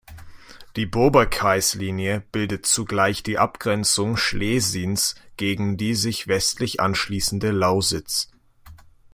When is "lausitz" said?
7.51-8.31